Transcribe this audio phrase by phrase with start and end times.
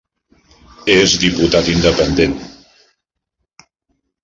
[0.93, 2.35] És diputat independent.